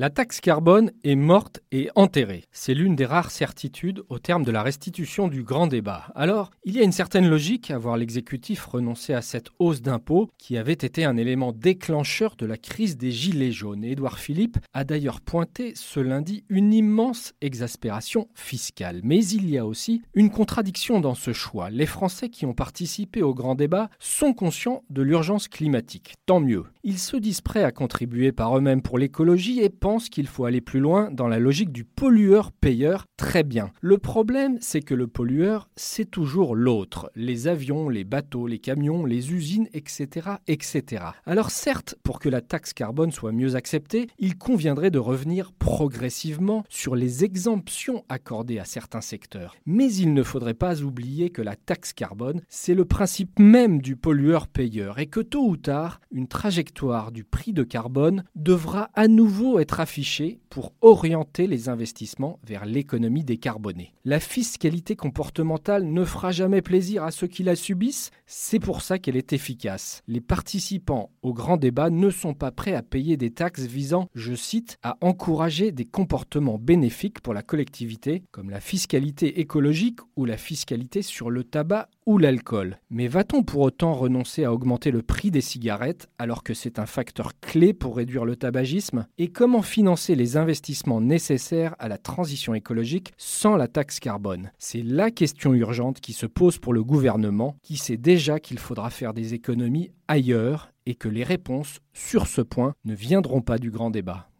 La 0.00 0.10
taxe 0.10 0.40
carbone 0.40 0.92
est 1.02 1.16
morte 1.16 1.60
et 1.72 1.90
enterrée. 1.96 2.44
C'est 2.52 2.72
l'une 2.72 2.94
des 2.94 3.04
rares 3.04 3.32
certitudes 3.32 4.04
au 4.08 4.20
terme 4.20 4.44
de 4.44 4.52
la 4.52 4.62
restitution 4.62 5.26
du 5.26 5.42
grand 5.42 5.66
débat. 5.66 6.12
Alors, 6.14 6.52
il 6.62 6.76
y 6.76 6.80
a 6.80 6.84
une 6.84 6.92
certaine 6.92 7.28
logique 7.28 7.72
à 7.72 7.78
voir 7.78 7.96
l'exécutif 7.96 8.64
renoncer 8.64 9.12
à 9.12 9.22
cette 9.22 9.48
hausse 9.58 9.82
d'impôts 9.82 10.30
qui 10.38 10.56
avait 10.56 10.72
été 10.72 11.04
un 11.04 11.16
élément 11.16 11.50
déclencheur 11.50 12.36
de 12.36 12.46
la 12.46 12.56
crise 12.56 12.96
des 12.96 13.10
Gilets 13.10 13.50
jaunes. 13.50 13.82
Édouard 13.82 14.20
Philippe 14.20 14.58
a 14.72 14.84
d'ailleurs 14.84 15.20
pointé 15.20 15.72
ce 15.74 15.98
lundi 15.98 16.44
une 16.48 16.72
immense 16.72 17.32
exaspération 17.40 18.28
fiscale. 18.36 19.00
Mais 19.02 19.26
il 19.26 19.50
y 19.50 19.58
a 19.58 19.66
aussi 19.66 20.02
une 20.14 20.30
contradiction 20.30 21.00
dans 21.00 21.16
ce 21.16 21.32
choix. 21.32 21.70
Les 21.70 21.86
Français 21.86 22.28
qui 22.28 22.46
ont 22.46 22.54
participé 22.54 23.24
au 23.24 23.34
grand 23.34 23.56
débat 23.56 23.90
sont 23.98 24.32
conscients 24.32 24.84
de 24.90 25.02
l'urgence 25.02 25.48
climatique. 25.48 26.14
Tant 26.24 26.38
mieux. 26.38 26.66
Ils 26.84 27.00
se 27.00 27.16
disent 27.16 27.40
prêts 27.40 27.64
à 27.64 27.72
contribuer 27.72 28.30
par 28.30 28.56
eux-mêmes 28.56 28.80
pour 28.80 28.96
l'écologie 28.96 29.58
et 29.60 29.70
qu'il 29.96 30.26
faut 30.26 30.44
aller 30.44 30.60
plus 30.60 30.80
loin 30.80 31.10
dans 31.10 31.28
la 31.28 31.38
logique 31.38 31.72
du 31.72 31.84
pollueur-payeur, 31.84 33.06
très 33.16 33.42
bien. 33.42 33.70
Le 33.80 33.96
problème, 33.96 34.58
c'est 34.60 34.82
que 34.82 34.94
le 34.94 35.06
pollueur, 35.06 35.70
c'est 35.76 36.10
toujours 36.10 36.54
l'autre. 36.54 37.10
Les 37.16 37.48
avions, 37.48 37.88
les 37.88 38.04
bateaux, 38.04 38.46
les 38.46 38.58
camions, 38.58 39.06
les 39.06 39.32
usines, 39.32 39.68
etc., 39.72 40.28
etc. 40.46 41.04
Alors 41.24 41.50
certes, 41.50 41.96
pour 42.02 42.18
que 42.18 42.28
la 42.28 42.42
taxe 42.42 42.74
carbone 42.74 43.12
soit 43.12 43.32
mieux 43.32 43.54
acceptée, 43.54 44.08
il 44.18 44.36
conviendrait 44.36 44.90
de 44.90 44.98
revenir 44.98 45.52
progressivement 45.52 46.64
sur 46.68 46.94
les 46.94 47.24
exemptions 47.24 48.04
accordées 48.08 48.58
à 48.58 48.64
certains 48.64 49.00
secteurs. 49.00 49.56
Mais 49.64 49.92
il 49.92 50.12
ne 50.12 50.22
faudrait 50.22 50.54
pas 50.54 50.82
oublier 50.82 51.30
que 51.30 51.42
la 51.42 51.56
taxe 51.56 51.92
carbone, 51.92 52.42
c'est 52.48 52.74
le 52.74 52.84
principe 52.84 53.38
même 53.38 53.80
du 53.80 53.96
pollueur-payeur 53.96 54.98
et 54.98 55.06
que 55.06 55.20
tôt 55.20 55.46
ou 55.48 55.56
tard, 55.56 56.00
une 56.10 56.28
trajectoire 56.28 57.10
du 57.12 57.24
prix 57.24 57.52
de 57.52 57.62
carbone 57.62 58.24
devra 58.34 58.90
à 58.94 59.08
nouveau 59.08 59.58
être 59.58 59.77
affiché 59.80 60.40
pour 60.50 60.72
orienter 60.80 61.46
les 61.46 61.68
investissements 61.68 62.38
vers 62.44 62.64
l'économie 62.64 63.24
décarbonée. 63.24 63.92
La 64.04 64.20
fiscalité 64.20 64.96
comportementale 64.96 65.84
ne 65.84 66.04
fera 66.04 66.32
jamais 66.32 66.62
plaisir 66.62 67.04
à 67.04 67.10
ceux 67.10 67.26
qui 67.26 67.42
la 67.42 67.56
subissent, 67.56 68.10
c'est 68.26 68.58
pour 68.58 68.82
ça 68.82 68.98
qu'elle 68.98 69.16
est 69.16 69.32
efficace. 69.32 70.02
Les 70.06 70.20
participants 70.20 71.10
au 71.22 71.32
grand 71.32 71.56
débat 71.56 71.90
ne 71.90 72.10
sont 72.10 72.34
pas 72.34 72.50
prêts 72.50 72.74
à 72.74 72.82
payer 72.82 73.16
des 73.16 73.30
taxes 73.30 73.66
visant, 73.66 74.08
je 74.14 74.34
cite, 74.34 74.78
à 74.82 74.96
encourager 75.00 75.72
des 75.72 75.84
comportements 75.84 76.58
bénéfiques 76.58 77.20
pour 77.20 77.34
la 77.34 77.42
collectivité, 77.42 78.22
comme 78.30 78.50
la 78.50 78.60
fiscalité 78.60 79.40
écologique 79.40 80.00
ou 80.16 80.24
la 80.24 80.36
fiscalité 80.36 81.02
sur 81.02 81.30
le 81.30 81.44
tabac 81.44 81.88
ou 82.06 82.18
l'alcool. 82.18 82.78
Mais 82.90 83.06
va-t-on 83.06 83.42
pour 83.42 83.60
autant 83.60 83.92
renoncer 83.92 84.44
à 84.44 84.52
augmenter 84.52 84.90
le 84.90 85.02
prix 85.02 85.30
des 85.30 85.40
cigarettes 85.40 86.08
alors 86.18 86.42
que 86.42 86.54
c'est 86.54 86.78
un 86.78 86.86
facteur 86.86 87.38
clé 87.40 87.72
pour 87.72 87.96
réduire 87.96 88.24
le 88.24 88.36
tabagisme? 88.36 89.06
Et 89.18 89.28
comment 89.28 89.62
financer 89.68 90.14
les 90.14 90.36
investissements 90.36 91.00
nécessaires 91.00 91.76
à 91.78 91.88
la 91.88 91.98
transition 91.98 92.54
écologique 92.54 93.12
sans 93.18 93.56
la 93.56 93.68
taxe 93.68 94.00
carbone 94.00 94.50
C'est 94.58 94.82
la 94.82 95.10
question 95.10 95.52
urgente 95.52 96.00
qui 96.00 96.14
se 96.14 96.26
pose 96.26 96.58
pour 96.58 96.72
le 96.72 96.82
gouvernement, 96.82 97.54
qui 97.62 97.76
sait 97.76 97.98
déjà 97.98 98.40
qu'il 98.40 98.58
faudra 98.58 98.88
faire 98.90 99.12
des 99.12 99.34
économies 99.34 99.90
ailleurs 100.08 100.72
et 100.86 100.94
que 100.94 101.08
les 101.08 101.22
réponses 101.22 101.80
sur 101.92 102.26
ce 102.26 102.40
point 102.40 102.74
ne 102.86 102.94
viendront 102.94 103.42
pas 103.42 103.58
du 103.58 103.70
grand 103.70 103.90
débat. 103.90 104.30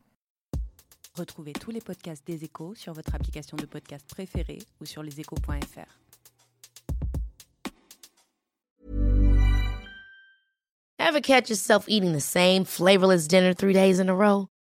Retrouvez 1.14 1.52
tous 1.52 1.70
les 1.70 1.80
podcasts 1.80 2.26
des 2.26 2.44
échos 2.44 2.74
sur 2.74 2.94
votre 2.94 3.14
application 3.14 3.56
de 3.56 3.66
podcast 3.66 4.06
préférée 4.08 4.60
ou 4.80 4.86
sur 4.86 5.02
leséchos.fr. 5.02 5.98
Ever 10.98 11.20
catch 11.20 11.50
yourself 11.50 11.84
eating 11.86 12.12
the 12.12 12.20
same 12.20 12.64
flavorless 12.64 13.28
dinner 13.28 13.54
three 13.54 13.72
days 13.74 14.00
in 14.00 14.08
a 14.08 14.14
row? 14.14 14.48